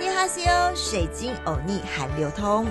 [0.00, 2.66] 尼哈西欧，水晶欧尼韩流通。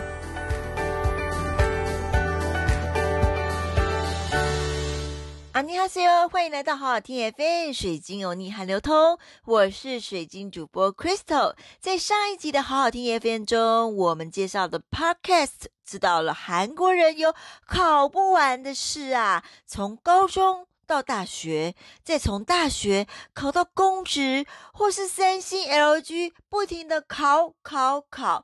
[5.51, 9.19] 安尼哈西欧，欢迎来到好好听 FM，水晶欧尼韩流通。
[9.45, 11.53] 我是水晶主播 Crystal。
[11.79, 17.35] 在上一集的好好听 FM 中，我们介绍的 Podcast，知道了韩国人有
[17.67, 20.65] 考不完的试啊，从高中。
[20.89, 24.43] 到大学，再从大学考到公职，
[24.73, 28.43] 或是三星 LG，不停的考考考，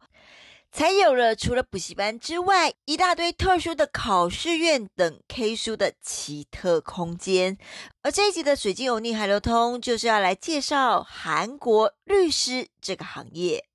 [0.72, 7.58] 才有了除了补习班之外，一大堆特殊的考试院等 K 书的奇特空间。
[8.04, 13.66] 而这一集的水晶欧尼海流通，就是要来介绍韩国律师这个行业。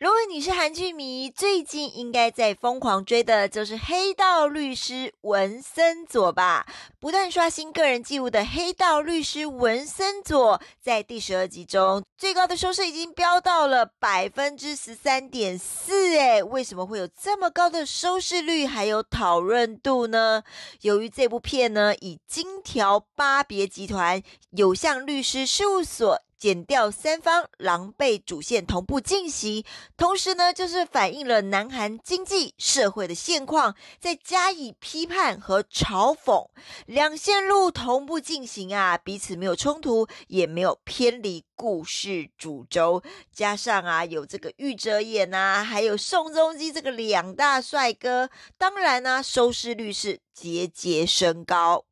[0.00, 6.66] 如果你是韩剧迷，最近应该在疯狂追的就是黑道律师文森佐吧？
[6.98, 16.16] 不断刷新个人纪录的黑道律师文森佐，在第十二集中最高的收视已经飙到了百分之十三点四！
[16.16, 20.42] 诶，为什么会有这么高的收视率还有讨论度呢？
[20.80, 26.22] 由于这部片呢，以金条巴别集团有向律师事务所。
[26.40, 29.62] 减掉三方狼狈主线同步进行，
[29.94, 36.48] 同时呢，就是反映了南韩经济社会的现况，再加以批判和嘲讽，
[36.86, 51.84] 两线路同步进行啊，彼此没有冲突，也没有偏离故事主轴，加上啊，有这个玉哲演呐，还有宋仲基这个两大帅哥，当然呢、收视率是节节升高。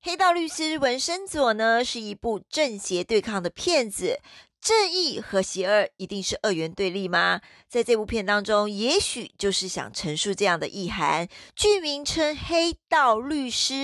[0.00, 4.20] 黑道律师文森佐呢，是一部正邪对抗的片子。
[4.60, 7.40] 正义和邪恶一定是二元对立吗？
[7.68, 11.28] 在这部片当中，也许就是想陈述这样的意涵。
[11.54, 13.74] 剧名称《黑道律师》。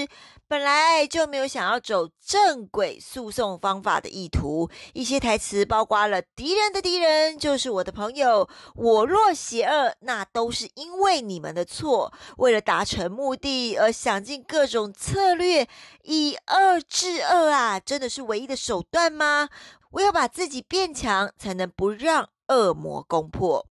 [0.47, 8.47] 本来就没有想要走正轨诉讼方法的意图，一些台词包括了“敌人的敌人就是我的朋友
[8.77, 15.67] ”，“我若邪恶，那都是因为你们的错”，为了达成目的而想尽各种策略，
[16.03, 19.49] 以恶制恶啊，真的是唯一的手段吗？
[19.93, 23.67] 唯有把自己变强，才能不让恶魔攻破。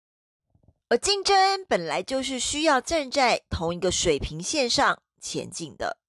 [0.89, 6.00] 而竞争本来就是需要站在同一个水平线上前进的。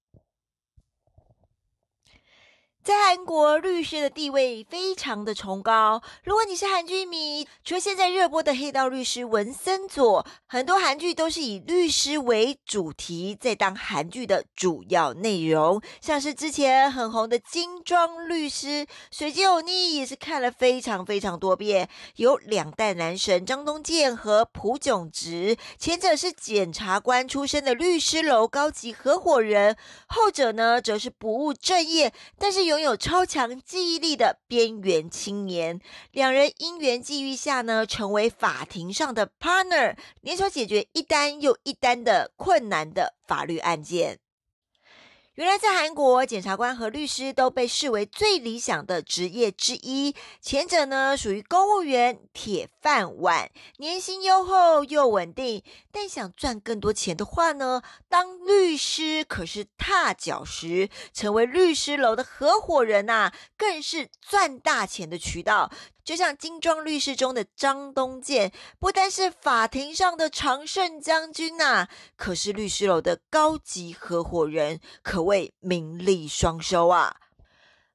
[2.82, 6.02] 在韩国，律师的地位非常的崇高。
[6.24, 15.80] 如果你是韩剧迷，除了现在热播的《黑道律师文森佐》，很多韩剧都是以律师为主题，在当韩剧的主要内容。
[16.00, 18.66] 像是之前很红的《金装律师》，
[19.12, 21.88] 水晶欧尼也是看了非常非常多遍。
[22.16, 29.76] 有两代男神张东健和朴炯植，前者是检察官出身的律师楼高级合伙人，
[30.08, 32.71] 后者呢则是不务正业，但是有。
[32.72, 35.78] 拥有超强记忆力的边缘青年，
[36.10, 44.18] 两人因缘际遇下呢，成为法庭上的 partner，联手解决一单又一单的困难的法律案件。
[45.34, 50.14] 原来在韩国，检察官和律师都被视为最理想的职业之一。
[50.40, 53.48] 前者呢，属于公务员铁饭碗，
[53.78, 55.62] 年薪优厚又稳定。
[55.92, 60.90] 但想赚更多钱的话呢，当律师可是踏脚石。
[61.14, 65.70] 成为律师楼的合伙人呐，更是赚大钱的渠道。
[66.02, 68.50] 就像《金装律师》中的张东健，
[68.80, 77.16] 不单是法庭上的常胜将军呐、啊，可是律师楼的高级合伙人，可谓名利双收啊。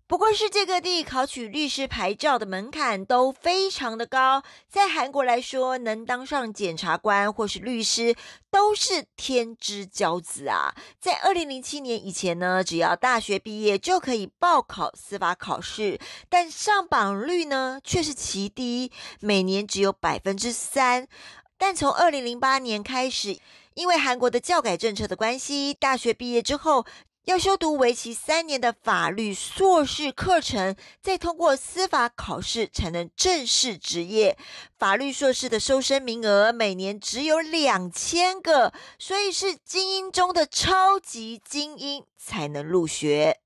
[0.10, 8.16] 不过，世界各地考取律师牌照的门槛都非常的高，在韩国来说，能当上检察官或是律师
[8.50, 10.74] 都是天之骄子啊。
[10.98, 18.90] 在二零零七年以前呢，只要大学毕业就可以报考司法考试，但上榜率呢却是奇低，
[19.20, 21.10] 每年只有百分之三。
[21.58, 23.40] 但从二零零八年开始，
[23.74, 26.86] 因为韩国的教改政策的关系，大学毕业之后，
[27.28, 34.38] 要修读为期三年的法律硕士课程，再通过司法考试才能正式执业。
[34.78, 43.42] 法律硕士的收生名额每年只有两千个，所以是精英中的超级精英才能入学。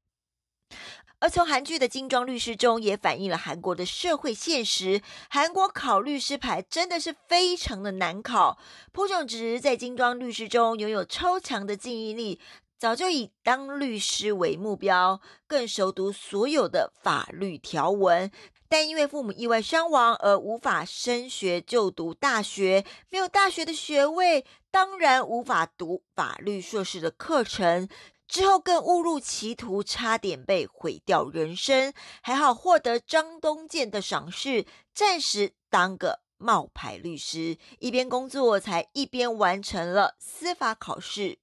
[1.17, 5.01] 而从韩剧的金装律师中也反映了韩国的社会现实。
[5.27, 8.59] 韩国考律师牌真的是非常的难考。
[8.91, 12.39] 朴炯植在金装律师中拥有超强的记忆力。
[12.81, 18.31] 早就以当律师为目标，更熟读所有的法律条文，
[18.67, 27.87] 但因为父母意外伤亡而无法升学就读大学，没有大学的学位，当然无法读法律硕士的课程。
[28.27, 31.93] 之后更误入歧途，差点被毁掉人生。
[32.23, 41.37] 还好获得张东健的赏识，暂时当个冒牌律师，一边工作才一边完成了司法考试。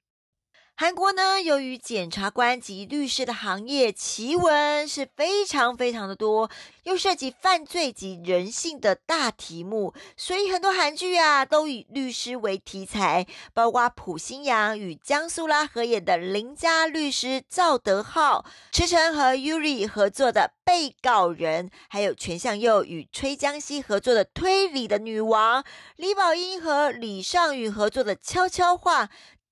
[0.81, 6.49] 韩国呢，由于检察官及律师的行业奇闻是非常非常的多，
[6.85, 25.61] 又涉及犯罪及人性的大题目，所以很多韩剧啊都以律师为题材，包括朴信阳与姜苏拉合演的《邻家律师赵德浩》，池承和 Yuri 合作的《被告人》，还有权相佑与崔江熙合作的《推理的女王》，
[25.97, 29.07] 李宝英和李尚宇合作的《悄悄话》。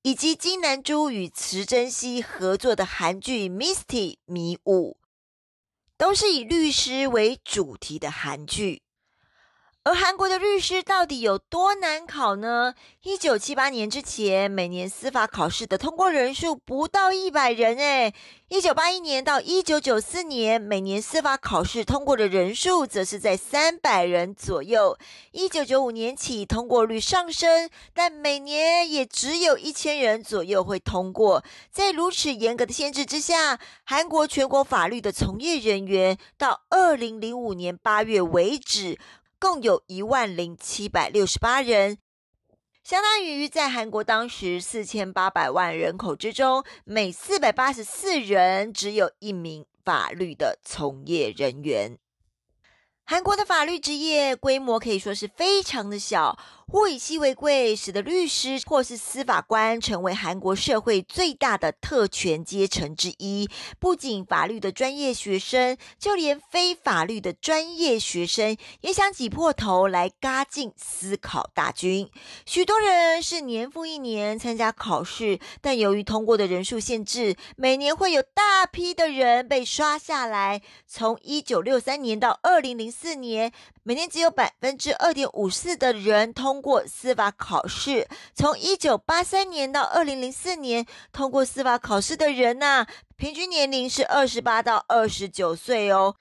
[0.06, 4.92] 以及金南珠与池珍熙合作的韩剧《Misty 迷雾》，
[5.98, 8.82] 都是以律师为主题的韩剧。
[9.86, 12.74] 而韩国的律师到底有多难考呢？
[13.04, 18.12] 一九七八年之前，每年司法考试的通过人数不到一百人，诶，
[18.48, 24.98] 一九八一年到一九九四年，每年司法考试通过的人数则是在三百人左右。
[25.30, 31.44] 一九九五年起，通过率上升，但每年也只有一千人左右会通过。
[31.70, 38.98] 在如此严格的限制之下，韩国全国法律的从业人员到二零零五年八月为止，
[39.38, 41.98] 共有一万零七百六十八人，
[42.82, 51.98] 相当于在韩国当时四千八百万人口之中，每四百八十四人只有一名法律的从业人员。
[53.04, 56.38] 韩国的法律职业规模可以说是非常的小，
[56.72, 63.48] 物以稀为贵，使得律师或是司法官成为韩国社会最大的特权阶层之一。
[63.78, 72.10] 不仅法律的专业学生，就连非法律的专业学生也想挤破头来嘎进司考大军。
[72.44, 80.60] 许多人是年复一年参加考试，但由于通过的人数限制，每年会有大批的人被刷下来。
[80.84, 83.52] 从一九六三年到二零零四年，
[83.84, 88.08] 每年只有百分之二点五四的人通通过司法考试。
[88.34, 92.86] 从一九八三年到二零零四年，通过司法考试的人呢、
[93.16, 96.16] 平均年龄是二十八到二十九岁哦。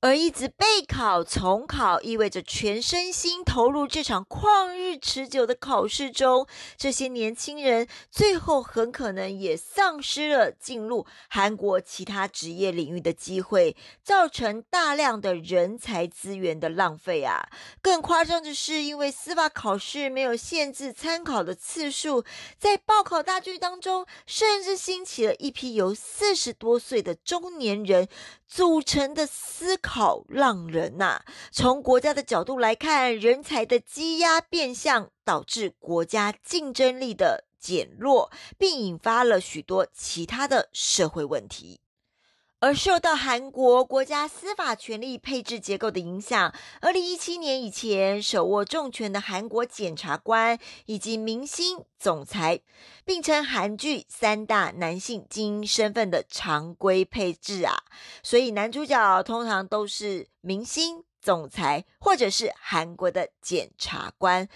[0.00, 6.46] 而一直备考重考，意味着全身心投入这场旷日持久的考试中。
[6.76, 17.48] 这些年轻人最后很可能也丧失了进入韩国其他职业领域的机会，造成大量的人才资源的浪费啊！
[17.82, 22.24] 更夸张的是，因为司法考试没有限制参考的次数，
[22.56, 28.06] 在报考大军当中，甚至兴起了一批由四十多岁的中年人
[28.46, 41.80] 组成的思考浪人呐、从国家的角度来看，人才的积压变相导致国家竞争力的减弱，并引发了许多其他的社会问题。
[42.60, 52.60] 而受到韩国国家司法权力配置结构的影响，二零一七年以前手握重权的韩国检察官以及明星总裁，
[53.04, 57.76] 并称韩剧三大男性精英身份的常规配置啊，
[58.24, 64.48] 所以男主角通常都是明星总裁或者是韩国的检察官。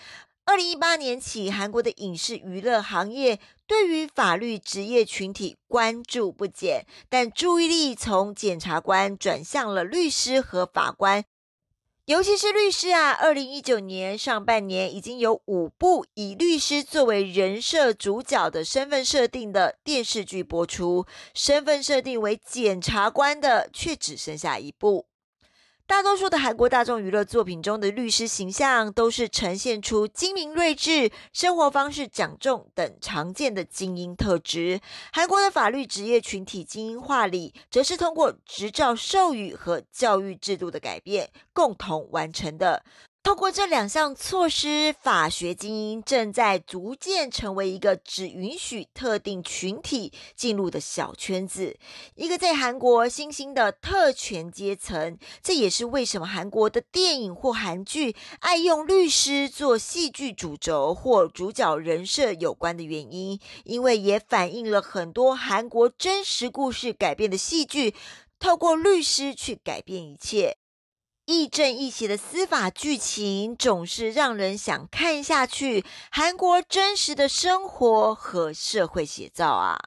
[0.45, 3.39] 二零一八年起，韩国的影视娱乐行业
[3.73, 11.25] 对于法律职业群体关注不减，但注意力从检察官转向了律师和法官，
[12.05, 13.13] 尤其是律师啊。
[13.13, 25.07] 二零一九年上半年已经有五部以律师作为人设主角的身份设定的电视剧播出，身份设定为检察官的却只剩下一部。
[25.85, 34.81] 大多数的韩国大众娱乐作品中的律师形象都是呈现出精明睿智、生活方式讲重等常见的精英特质。
[35.13, 42.83] 韩国的法律职业群体精英化里，则是通过执照授予和教育制度的改变共同完成的。
[43.23, 51.79] 通过这两项措施，法学精英正在逐渐成为一个只允许特定群体进入的小圈子，
[52.17, 55.17] 一个在韩国新兴的特权阶层。
[55.41, 67.95] 这也是为什么韩国的电影或韩剧爱用律师做戏剧主轴或主角人设有关的原因，因为也反映了很多韩国真实故事改编的戏剧，
[68.41, 70.59] 透过律师去改变一切。
[71.25, 75.85] 亦正亦邪的司法剧情总是让人想看下去。
[76.11, 79.79] 韩国真实的生活和社会写照啊，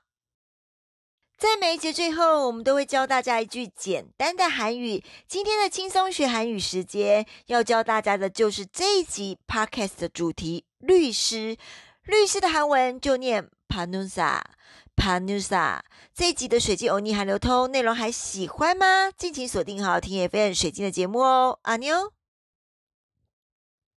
[1.38, 5.04] 在每一节最后，我们都会教大家一句简单的韩语。
[5.28, 11.58] 今天的轻松学韩语时间，要教大家的就是这一集 Podcast 的主题——律师。
[12.04, 14.40] 律师的韩文就念 panusa
[14.96, 15.80] Panusa。
[16.14, 19.12] 这一集的水晶欧尼韩流通内容还喜欢吗？
[19.18, 22.12] 敬请锁定好听 FM 水晶的节目哦，阿妞。